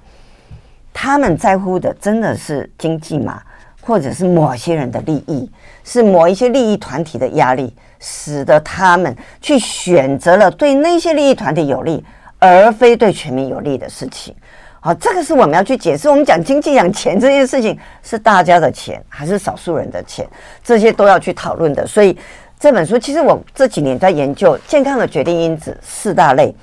[0.93, 3.40] 他们在乎的真的是经济吗？
[3.81, 5.51] 或者是某些人的利益，
[5.83, 7.75] 是某一些利益团体的压力？
[8.07, 12.05] 使得他们去选择了对那些利益团体有利，
[12.48, 14.35] 而非对全民有利的事情。
[14.80, 16.09] 好，这个是我们要去解释。
[16.09, 20.28] 我们讲经济讲钱这件事情，是大家的钱还是少数人的钱？
[20.62, 21.87] 这些都要去讨论的。
[21.87, 22.16] 所以
[22.61, 26.54] 这本书，其实我这几年在研究健康的决定因子四大类。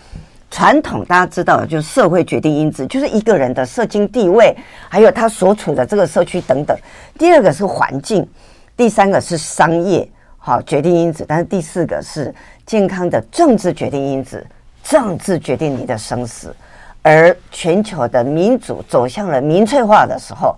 [0.51, 4.53] 传统大家知道的，就是社会决定因子，就是一个人的社经地位，
[4.89, 6.77] 还有他所处的这个社区等等。
[7.17, 8.27] 第二个是环境，
[8.75, 10.05] 第三个是商业。
[10.37, 14.45] 好，决定因子，但是第四个是健康的政治决定因子，
[14.83, 16.55] 政治决定你的生死。
[17.03, 20.55] 而全球的民主走向了民粹化的时候，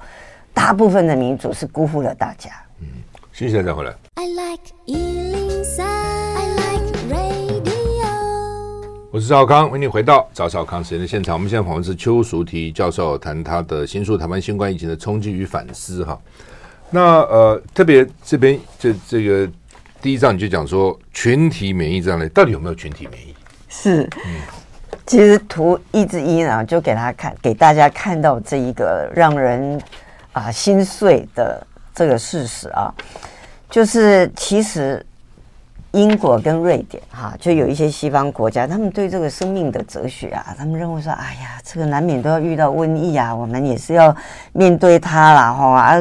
[0.53, 2.51] 大部分的民主是辜负了大家。
[2.81, 2.87] 嗯，
[3.31, 3.93] 谢谢再回来。
[4.15, 7.73] I like 103, I like radio。
[9.11, 11.35] 我是赵康，欢迎回到赵少康时间的现场。
[11.35, 16.19] 我们现在访问是邱淑媞教授，谈他的新书《台湾新冠疫情的冲击与反思》哈。
[16.89, 19.49] 那呃，特别这边这这个。
[20.01, 23.32] 第一章你就讲说群体免疫这样的，到底有没有群体免疫？
[23.75, 24.07] 是，
[25.07, 29.81] 其实图一之一呢，就给他看，给大家看到这一个让人
[30.31, 32.93] 啊心碎的这个事实啊，
[33.71, 35.03] 就是其实
[35.91, 44.15] 英国跟瑞典哈，就有一些西方国家，他们对这个生命的哲学啊，他们认为说，哎呀，这个难免都要遇到瘟疫啊，我们也是要
[44.53, 45.95] 面对它了哈，啊。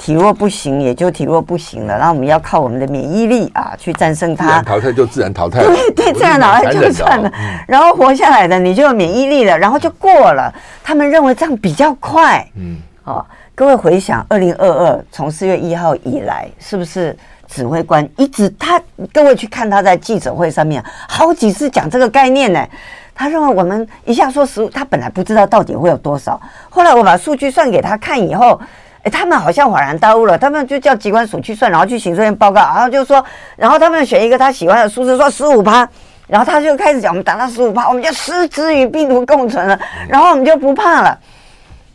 [0.00, 1.98] 体弱不行，也就体弱不行了。
[1.98, 4.46] 然后我们要靠我们的免疫力啊，去战胜它。
[4.46, 7.30] 自然淘汰就自然淘汰，对对，自然淘汰就算了。
[7.68, 10.50] 然后活下来的你就有免疫力了，然后就过了。
[10.82, 12.42] 他们认为这样比较快。
[12.56, 13.22] 嗯，哦，
[13.54, 17.14] 各位回想，二零二二从四月一号以来，是不是
[17.46, 18.80] 指挥官一直他？
[19.12, 22.66] 各位去看他在记者会上面好几次讲这个概念呢。
[23.14, 26.40] 他认为我们一下说十五，他本来不知道到底会有多少。
[26.70, 28.58] 后来我把数据算给他看以后。
[29.02, 33.24] 哎，他们好像恍然大悟了，他们就叫机关署去算，然后去行政院报告，然后就说，
[33.56, 35.88] 然后他们选一个他喜欢的数字，说十五趴，
[36.26, 41.18] 然后他就开始讲，我们达到十五趴，我们就失之与病毒共存了，然后我们就不怕了。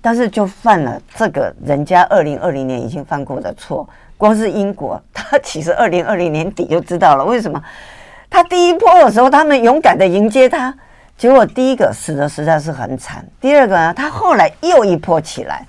[0.02, 3.88] 但是就犯了这个人家二零二零年已经犯过的错，
[4.18, 7.60] 光是英国，他其实二零二零年底就知道了，为什么？
[8.30, 10.74] 他第一波的时候，他们勇敢的迎接他，
[11.18, 15.66] 结果第一个死的实在是很惨，第二个呢，他后来又一波起来。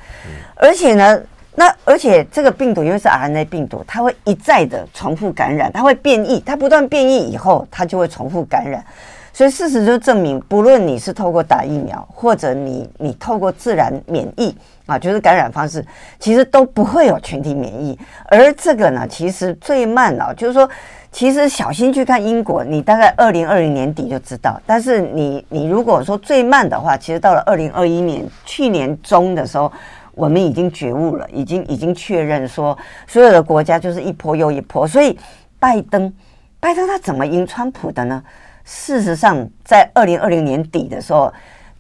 [0.57, 1.21] 而且呢，
[1.55, 8.85] 那而且这个病毒因为是 RNA 病毒，它会一再的重复感染，它会变异，它不断变异以后，它就会重复感染。
[9.33, 15.85] 所以事实就证明，不论你是透过打疫苗，或者你你透过自然免疫啊，就是感染方式，
[16.19, 17.99] 其实都不会有群体免疫。
[18.29, 20.67] 而这个呢，其实最慢啊，就是说，
[21.13, 24.59] 其实小心去看英国，你大概二零二零年底就知道。
[24.65, 29.71] 但是你你如果说最慢的话，其实到了二零二一年去年中的时候。
[30.17, 32.77] 我们已经觉悟了，已经已经确认说，
[33.07, 34.89] 所有的国家就是一波又一波。
[34.89, 35.17] 所以，
[35.59, 36.11] 拜登，
[36.59, 38.23] 拜登他怎么赢川普的呢？
[38.65, 41.31] 事实上，在二零二零年底的时候，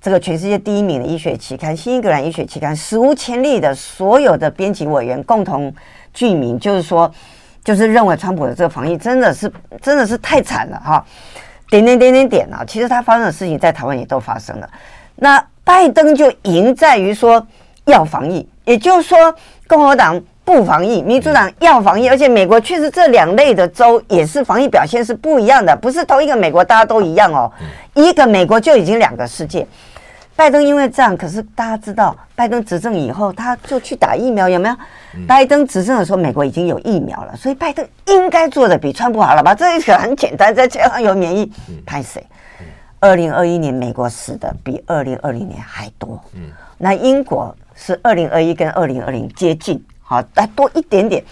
[0.03, 5.75] 这个全世界第一名的医学期刊《新英格兰医学期刊》史无前例的所有的编辑委员共同
[6.12, 7.11] 具名，就是说，
[7.64, 11.03] 就是认为川普的这个防疫真的是真的是太惨了哈！
[11.70, 12.62] 点点点点点啊！
[12.66, 14.70] 其实他发生的事情在台湾也都发生了。
[15.14, 17.46] 那拜登就赢在于说。
[17.87, 19.35] 要防疫，也就是说，
[19.66, 27.51] 共和党不防疫，民主党要防疫，而且美国确实这两类的州也是防疫表现是不一样的，不是同一个美国大家都一样哦，
[27.94, 29.66] 一个美国就已经两个世界。
[30.35, 34.75] 拜登因为这样，可是大家知道，拜登执政以后，他就去打疫苗，有没有？
[35.14, 39.55] 嗯、拜登执政的时候，美国已经有疫苗了，所以拜登应该做的比川普好了吧？
[39.55, 41.51] 这一个很简单，再加上有免疫，
[41.87, 42.22] 拍谁？
[43.01, 46.22] 二零二一年美国死的比二零二零年还多。
[46.35, 51.23] 嗯，那英国是二零二一跟二零二零接近，好，再多一点点。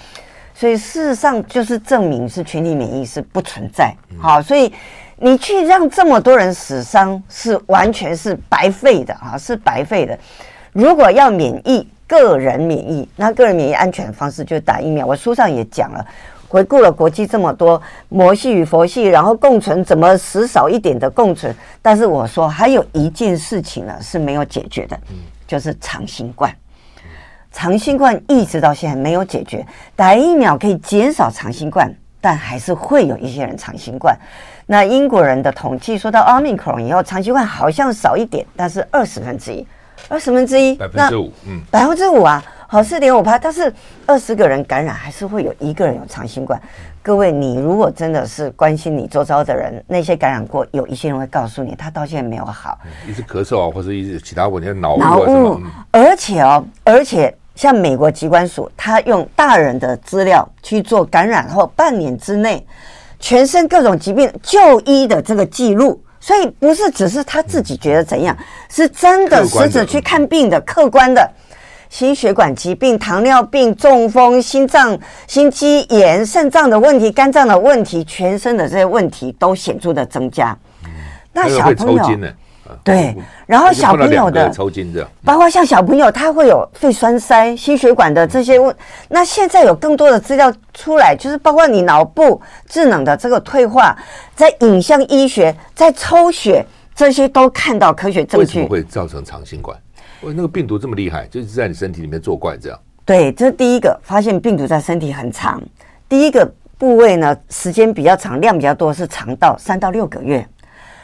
[0.55, 3.93] 所以事实上就是证明是群体免疫是不存在。
[4.21, 4.73] 好，所以。
[5.17, 10.19] 你去让这么多人死伤，是完全是白费的啊，是白费的。
[10.73, 15.07] 如果要免疫，个人免疫，那个人免疫安全的方式就是打疫苗。
[15.07, 16.05] 我书上也讲了，
[16.49, 21.55] 回顾了国际这么多魔系与佛系，然后共存怎么死少一点的共存。
[21.81, 24.99] 但是我说还有一件事情呢是没有解决的，
[25.55, 26.53] 就是长新冠。
[27.53, 29.65] 长新冠一直到现在没有解决，
[29.95, 31.89] 打疫苗可以减少长新冠，
[32.21, 34.19] 但还是会有一些人长新冠。
[34.67, 39.65] 那英国人的统计说到 Omicron 以后，长新冠好像少一点，但是二十分之一，
[40.09, 43.73] 二十分之一，百分之五，嗯，百分之五啊，好四点五趴，但是
[44.07, 46.61] 二十个人感染，还是会有一个人有长新冠。
[47.03, 62.67] 各位，你如果真的是关心你周遭的人，那些感染过，有一些人会告诉你，他到现在没有好，一直咳嗽啊，或者一直其他问题，脑脑雾，而且哦，而且像美国疾管署，他用大人的资料去做感染后半年之内。
[63.21, 68.37] 全身各种疾病就医的这个记录，所以不是只是他自己觉得怎样，
[68.69, 71.27] 是真的实质去看病的客观的，
[71.95, 80.59] 心血管疾病、糖尿病、中风、心脏、心肌炎、肾脏的问题、肝脏的问题，全身的这些问题都显著的增加。
[81.33, 82.05] 那小朋友。
[82.83, 83.15] 对，
[83.47, 88.75] 然后小朋友的抽筋的，包括像小朋友，他会有肺栓塞、心血管的这些问。
[89.09, 93.97] 那现在有更多的资料出来，就是包括你脑部智能的这个退化，
[94.35, 98.47] 在影像医学、在抽血这些都看到科学证据。
[98.47, 99.79] 为什么会造成长新冠？
[100.33, 102.79] 那个病毒这么厉害，就是在你身体里面作怪这样。
[103.05, 105.63] 对，这是第一个发现病毒在身体很长，
[106.09, 110.47] 第一个部位呢，时间比较长，量比较多，是肠道三到六个月。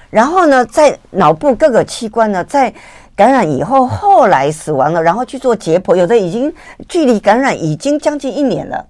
[0.09, 2.73] 然后呢，在脑部各个器官呢，在
[3.15, 6.53] 感染以后，后来死亡了，然后去做解剖，有的已经
[6.89, 8.85] 距离感染已经将近一年了，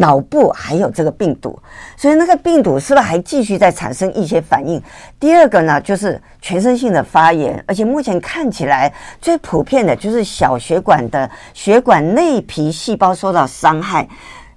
[0.00, 1.56] 脑部还有这个病毒，
[1.94, 4.82] 所以那个病毒是不是还继续在产生一些反应？
[5.18, 14.08] 第二个呢，就是全身性的发炎，而且目前看起来最普遍的就是小血管的血管内皮细胞受到伤害。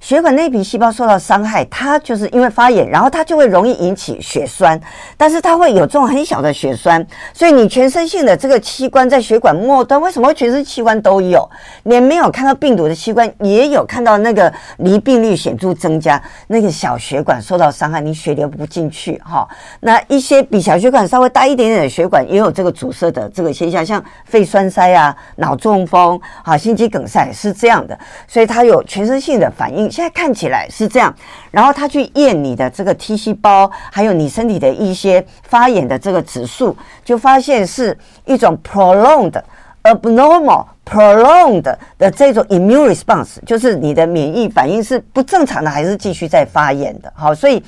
[0.04, 4.78] 血管内皮细胞受到伤害，它就是因为发炎，然后它就会容易引起血栓，
[5.16, 11.50] 但是它会有这种很小的血栓，所以你全身性的这个器官在血管末端，为什么会全身器官都有？
[11.84, 19.48] 连没有看到病毒的器官也有看到那个离病率显著增加，那个小血管受到伤害，你血流不进去哈。
[19.80, 29.93] 那一些比小血管稍微大一点点的血管也有这个阻塞的这个现象，像肺栓塞啊、脑中风啊、心肌梗塞是这样的，所以它有全身性的反应。
[29.94, 31.14] 现在看起来是这样，
[31.52, 36.76] 然后他去验你的这个 T 细胞，还有你身体的一些发炎的这个指数，
[37.06, 39.40] 就发现是一种 prolonged
[39.84, 41.62] abnormal prolonged
[42.00, 47.14] 的这种 immune response，就是你的免疫反应是不正常的，还是继续在发炎的。
[47.16, 47.64] 好，所以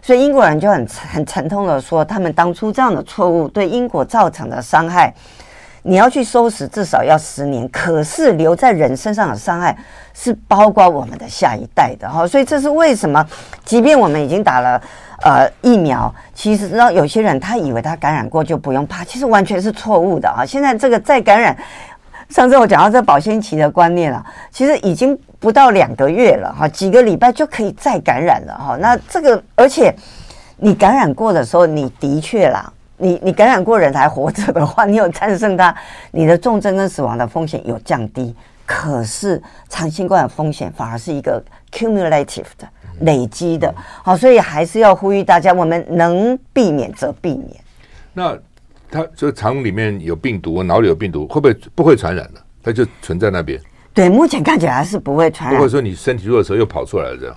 [0.00, 5.12] 所以英国人就很很沉痛的说，他们当初这样的错误对英国造成的伤害。
[5.82, 7.68] 你要去收拾，至少要十年。
[7.68, 9.76] 可是留在人身上的伤害
[10.12, 13.24] 是包括我们的下一代的哈，所以这是为什么？
[13.64, 14.80] 即便我们已经打了
[15.22, 20.44] 呃疫苗，其实让有些人他以为他感染过就不用怕，其实完全是错误的啊！
[20.44, 21.56] 现在这个再感染，
[22.28, 28.76] 上次我讲到这保鲜期的观念了，其实已经不到两个月了哈，几个礼拜就可以再感染了哈。
[28.80, 29.94] 那这个而且
[30.56, 32.72] 你感染过的时候，你的确啦。
[32.98, 35.74] 你你感染过人还活着的话，你有战胜它，
[36.10, 38.34] 你的重症跟死亡的风险有降低。
[38.66, 42.68] 可是长新冠的风险反而是一个 cumulative 的
[43.00, 47.56] 累积的，好，所以还是要呼吁大家，我们能避免则避免。
[48.12, 48.36] 那
[48.90, 52.40] 它就肠里面有病毒，脑里有病毒，会不会不会传染的？
[52.62, 53.58] 它就存在那边。
[53.94, 55.56] 对，目前看起来还是不会传染。
[55.56, 57.34] 不会说你身体弱的时候又跑出来了这样。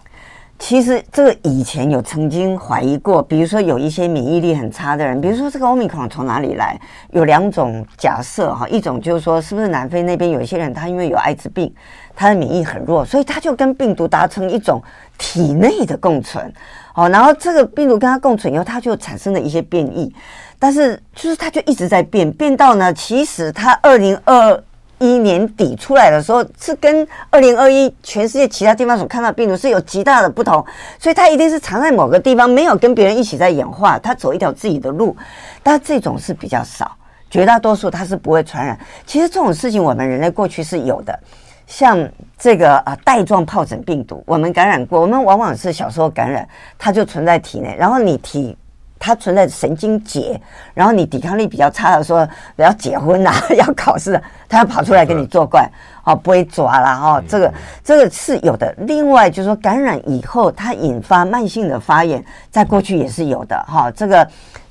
[0.62, 6.80] 其实这个以前有曾经怀疑过，比如说有一些免疫力很差的人，比如说这个欧米克戎从哪里来？
[7.10, 11.74] 有两种假设哈，一种就是说是不是南非那边有一些人他因为有艾滋病，
[12.15, 14.79] 他的免疫很弱，所以他就跟病毒达成一种
[15.17, 16.54] 体内的共存，
[16.94, 20.13] 哦，然后这个病毒跟他共存以后，他就产生了一些变异，
[20.60, 24.63] 但是就是他就一直在变，变到呢，其实他二零二。
[25.02, 30.63] 一年底出来的时候，是跟二零二一全世界其他地方所看到的病毒是有极大的不同，
[30.99, 35.17] 所以它一定是藏在某个地方，没有跟别人一起在演化，它走一条自己的路。
[35.63, 36.91] 但这种是比较少，
[37.31, 38.79] 绝大多数它是不会传染。
[39.08, 41.19] 其实这种事情我们人类过去是有的，
[41.65, 46.47] 像这个啊带状疱疹病毒，我们感染过，我们往往是小时候感染，
[46.77, 48.56] 它就存在体内，然后你体。
[49.04, 50.39] 它存在神经节，
[50.75, 52.25] 然后你抵抗力比较差的时候，
[52.58, 55.67] 要结婚啊， 要考试，它要跑出来跟你作怪，
[56.04, 57.52] 哦，不会抓啦，哦，这个
[57.83, 58.71] 这个是有的。
[58.77, 64.25] 另外就是说，感染以后它引发慢性的发炎，在过去也是有的，哈，这个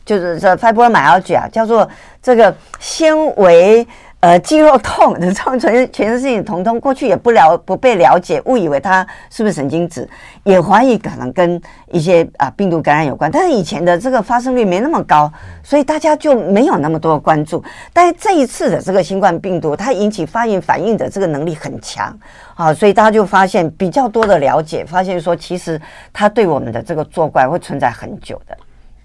[0.04, 1.88] 就是这 fibromyalgia 叫做
[2.22, 3.84] 这个纤维。
[4.20, 10.06] 呃，肌肉痛的这种全全身性疼痛，过去也不了不被了解，误以为它是不是神经质，
[10.44, 11.58] 也怀疑可能跟
[11.90, 13.30] 一些啊病毒感染有关。
[13.30, 17.64] 但是以前的这个发生率没那么高，所以大家就没有那么多关注。
[17.94, 22.14] 但是这一次的这个新冠病毒，它引起发炎反应的这个能力很强
[22.54, 25.80] 啊，所以大家就发现比较多的了解，发现说其实
[26.12, 28.54] 它对我们的这个作怪会存在很久的。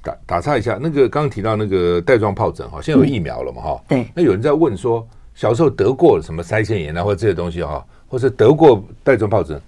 [0.06, 3.82] 打打岔一下，那个刚刚提到那个带状疱疹哈，现在有疫苗了嘛哈？
[3.88, 4.08] 对。
[4.14, 9.60] 那有人在问说，小时候得过什么腮腺炎啊，或者这些东西哈，或者得过带状疱疹，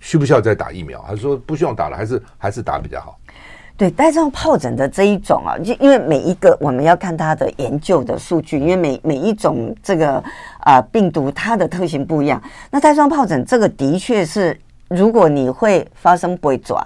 [0.00, 1.00] 需不需要再打疫苗？
[1.02, 3.16] 还是说不需要打了，还是还是打比较好？
[3.76, 10.16] 对，带状疱疹的这一种啊，就因为每一个我们要看它的研究的数据，因为每每一种这个
[10.58, 12.42] 啊、呃、病毒它的特性不一样。
[12.72, 16.84] 那带状疱疹这个的确是，如果你会发生不会抓，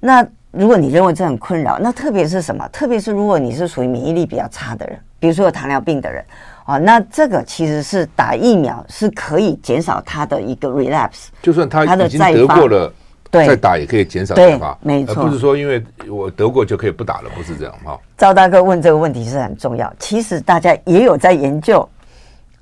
[0.00, 0.26] 那。
[0.56, 2.66] 如果你认为这很困扰，那特别是什么？
[2.68, 6.24] 特别是如果你是属于免疫力比较差的人，比如说有糖尿病的人，
[6.64, 12.90] 啊，那这个其实是打疫苗是可以减少他的一个 relapse，就算他已经得过了，
[13.30, 18.00] 再打也可以减少再发，没错，不是说因为我得过就可以不打了，不是这样哈。
[18.16, 21.86] 赵大哥问这个问题是很重要，其实大家也有在研究，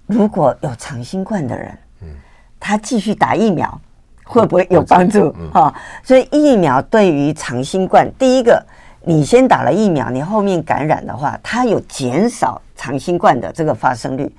[0.06, 2.08] 如果有长新冠的人，嗯，
[2.58, 3.80] 他继续打疫苗。
[4.24, 5.30] 会不会有帮助？
[5.52, 8.64] 哈、嗯，所以疫苗对于长新冠，第一个，
[9.02, 14.34] 你先打了疫苗，你后面感染的话，它有减少长新冠的这个发生率。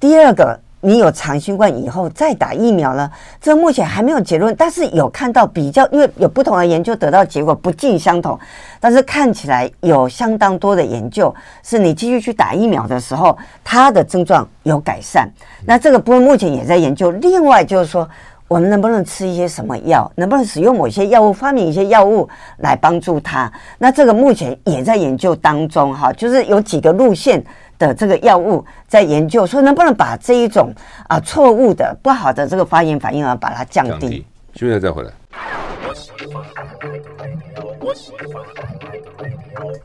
[0.00, 3.10] 第二个，你有长新冠以后再打疫苗呢，
[3.40, 8.38] 这目前还没有结论，但是有看到比较，因为有不同的研究得到结果不尽相同，
[8.80, 15.30] 但是看起来有相当多的研究是你继续去打疫苗的时候，它的症状有改善。
[15.66, 17.10] 那这个部分目前也在研究。
[17.10, 18.08] 另外就是说。
[18.48, 20.10] 我们能不能吃一些什么药？
[20.14, 22.28] 能不能使用某些药物，发明一些药物
[22.58, 23.52] 来帮助他？
[23.76, 27.44] 那这个目前也在研究当中，哈，就是有几个路线
[27.76, 30.72] 的这个药物在研究，说能不能把这一种
[31.08, 34.24] 啊错误的不好的这个发炎反应啊，把它降低。
[34.54, 34.78] 休息。
[34.78, 35.10] 再回来。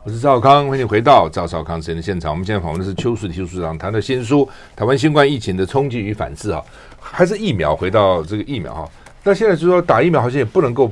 [0.04, 2.32] 我是赵康，欢迎回到赵少康时间的现场。
[2.32, 4.46] 我们现在访问的是邱淑媞处长，谈的新书
[4.76, 6.64] 《台湾新冠疫情的冲击与反思》啊。
[7.12, 8.90] 还是疫苗，回到这个疫苗哈，
[9.24, 10.92] 那现在就是说打疫苗好像也不能够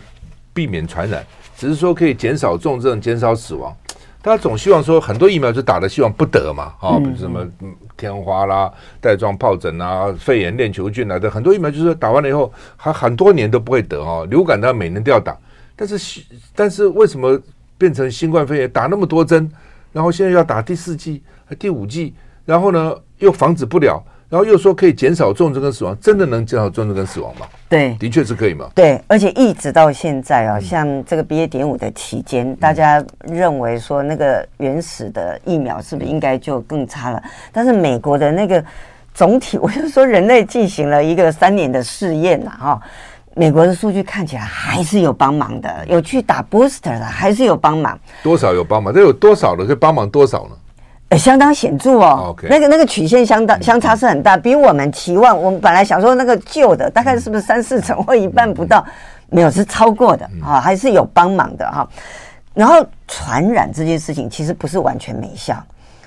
[0.53, 3.75] 避免传染，只是说可以减少重症、减少死亡。
[4.21, 7.47] 大家总希望说很多疫苗就打的希望不得嘛，啊，比如什么
[7.95, 14.27] 天花啦、带状疱疹啊、肺炎链球菌来的很多疫苗，就是说打完了以后还很多年都不会得哦。
[14.29, 15.37] 流感它每年都要打，
[15.73, 16.21] 但是
[16.53, 17.39] 但是为什么
[17.77, 19.49] 变成新冠肺炎打那么多针，
[19.93, 21.23] 然后现在要打第四剂、
[21.57, 22.13] 第五剂，
[22.43, 24.03] 然后呢又防止不了？
[24.29, 27.47] 然后又说可以减少重症跟死亡，真的能减少重症跟死亡吗？
[27.67, 28.69] 对，的确是可以吗？
[28.75, 31.47] 对，而且一直到现在啊，像这个 BA.
[31.47, 37.23] 点五的期间，大家认为说那个原始的疫苗是不是应该就更差了？
[37.51, 38.63] 但是美国的那个
[39.15, 42.81] 总体，我就说人类进行了一个三年的试验呐，哈，
[43.33, 48.93] 美国的数据看起来还是有帮忙的，有去打 booster 的还是有帮忙，多少有帮忙？
[48.93, 50.51] 这有多少的可以帮忙多少呢？
[51.09, 52.47] 呃，相当显著哦，Okay.
[52.49, 58.85] 那个那个曲线相当相差是很大，比我们期望，我们本来想说那个旧的大概是不是三四成或一半不到，
[59.29, 61.87] 没有是超过的啊，还是有帮忙的哈。
[62.53, 65.55] 然后传染这件事情其实不是完全没效，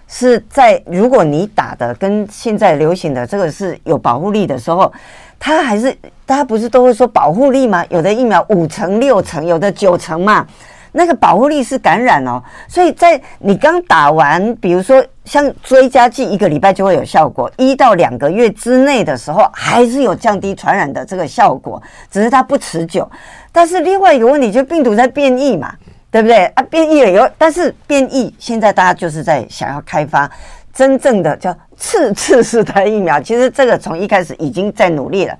[0.07, 4.93] 是在如果你打的跟现在流行的这个是有保护力的时候，
[5.37, 5.93] 它还是
[6.25, 7.85] 大家不是都会说保护力吗？
[7.91, 10.47] 有的疫苗五成六成，有的九成嘛。
[10.93, 23.11] 那个保护力是感染哦，所以在你刚打完，比如说像追加剂一个礼拜就会有效果，一到两个月之内的时候还是有降低传染的这个效果，只是它不持久。
[23.51, 25.75] 但是另外一个问题就是病毒在变异嘛，
[26.11, 26.63] 对不对啊？
[26.65, 30.31] 变异了以后，但是变异现在大家就是在想要开发
[30.73, 35.35] 真正的叫刺刺式的疫苗，其实这个从一开始已经在努力了。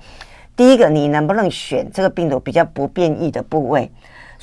[0.55, 3.91] 第一个，你能不能选这个病毒比较不变异的部位？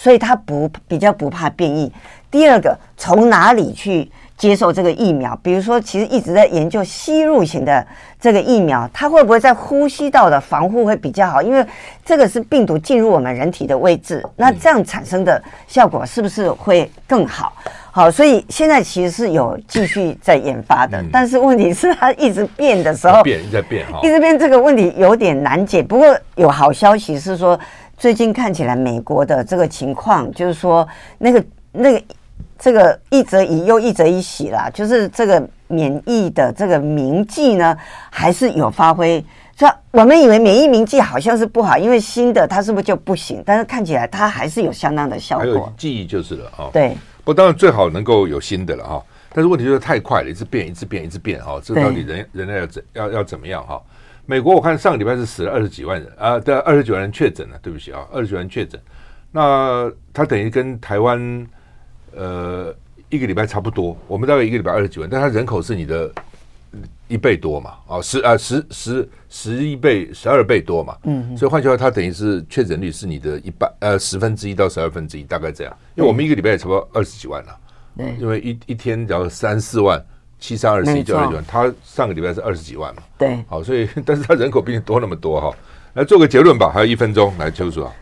[0.01, 1.93] 所以它不比较不怕变异。
[2.31, 5.39] 第二个，从哪里去接受这个疫苗？
[5.43, 7.87] 比如说，其实一直在研究吸入型的
[8.19, 11.43] 这个疫苗，它会不会在呼吸道的防护会比较好？
[11.43, 11.63] 因为
[12.03, 17.53] 这个是病毒进入我们人体的位置，那这样产生的效果是不是会更好？
[17.93, 25.83] 好，所以现在其实是有继续在研发的，嗯、但是问题是它一直变的时候，变在变哈，一直变这个问题有点难解。
[25.83, 27.59] 不过有好消息是说，
[28.01, 30.89] 最近看起来美国的这个情况，就是说
[31.19, 32.03] 那个那个
[32.59, 37.77] 这个一则一忧一则一喜啦，就是这个免疫的这个铭记呢，
[38.09, 39.23] 还是有发挥。
[39.55, 43.43] 所以我们以为免疫铭记好像是不好，因为新的它是不是就不行？
[43.45, 45.45] 但是看起来它还是有相当的效果。
[45.45, 46.71] 还有记忆就是了啊。
[46.73, 46.97] 对。
[47.23, 49.05] 不，当然最好能够有新的了哈。
[49.35, 51.61] 但是问题就是太快了，一直变，一直变，一直变哈。
[51.63, 53.79] 这到底人人类要怎要要怎么样哈？
[54.31, 57.59] 美国我看上个礼拜是死了二十几万人啊，对，二十九万人确诊了。
[57.61, 58.81] 对不起啊，二十九万人确诊。
[59.33, 61.45] 那它等于跟台湾
[62.15, 62.73] 呃
[63.09, 63.97] 一个礼拜差不多。
[64.07, 66.09] 我们大概一个礼拜二十几万，但它人口是你的。
[67.09, 75.77] 一倍多嘛，啊，十啊十十十一倍，十二倍多嘛，嗯，所以换句话，它等于是确诊率是你的一半，呃，十分之一到十二分之一，大概这样。
[75.97, 77.59] 因为我们一个礼拜也差不多二十几万了，
[77.97, 80.01] 对，因为一一天只要三四万，
[80.41, 85.57] 七三二十一就二十几万，他上个礼拜是二十几万嘛，对，好，所以 但是他人口比你多那么多哈，
[85.93, 87.93] 来做个结论吧，还有一分钟，来邱主啊，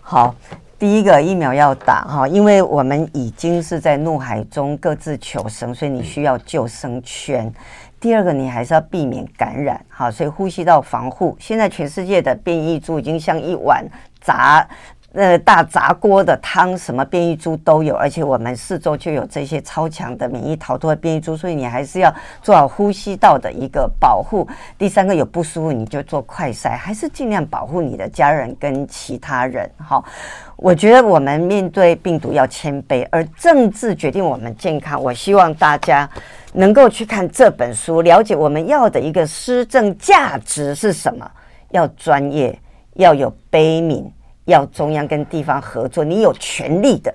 [0.00, 0.34] 好，
[0.78, 7.50] 第一个疫苗要打哈，因为我们已经是在怒海中各自求生，所以你需要救生圈。
[8.00, 11.36] 第二个，你还是要避免感染，哈，所以呼吸道防护。
[11.38, 13.86] 现在全世界的变异株已经像一碗
[14.20, 14.66] 炸
[15.12, 24.46] 呃大炸锅的汤，什么变异株都有，而且我们四周就有这些超强的免疫逃脱的变异株，所以你还是要做好呼吸道的一个保护。
[24.76, 29.70] 第三个，有不舒服你就做快筛，还是尽量保护你的家人跟其他人。
[29.76, 30.04] 好，
[30.56, 35.02] 我觉得我们面对病毒要谦卑，而政治决定我们健康。
[35.02, 36.08] 我希望大家。
[36.54, 41.26] 能够去看这本书，了解我们要的一个施政价值是什么？
[41.70, 42.54] 要专业，
[42.96, 44.04] 要有悲悯，
[44.44, 46.04] 要中央跟地方合作。
[46.04, 47.14] 你有权力的，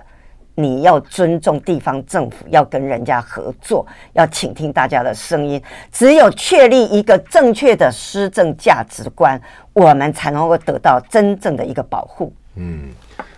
[0.54, 5.62] 你要尊重地方政府，要跟人家合作，要倾听大家的声音。
[5.92, 9.40] 只有确立一个正确的施政价值观，
[9.72, 12.32] 我们才能够得到真正的一个保护。
[12.56, 12.88] 嗯，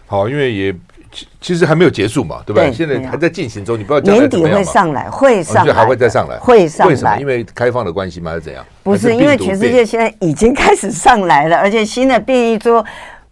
[0.07, 0.75] 好，因为也。
[1.13, 2.73] 其其实还没有结束嘛，对吧对？
[2.73, 6.93] 现在还在进行中，你不知道年底会上来，会上来，还会再上来，会上来。
[6.93, 7.17] 为什么？
[7.19, 8.31] 因为开放的关系吗？
[8.31, 8.65] 还是怎样？
[8.85, 12.81] 不是，因为全世界现在已经开始上来了，而且新的变异株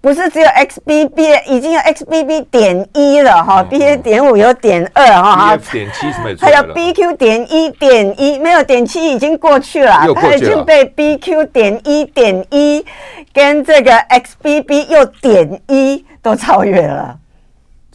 [0.01, 12.85] 不是只有 XBB，已经有 XBB 点一了哈，BA 点五有点二哈点七是没错，还有 BQ 点一点一，没有点七已经过去了，它已经被 BQ 点一点一
[13.33, 17.19] 跟这个 XBB 又点一都超越了。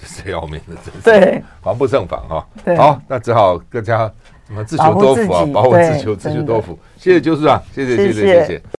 [0.06, 2.46] 是要命的，真是对，防不胜防哈。
[2.76, 4.12] 好，那只好各家
[4.46, 6.78] 什么自求多福啊，保护自求，自求多福。
[6.98, 8.64] 谢谢邱处长，谢谢，谢谢，谢谢。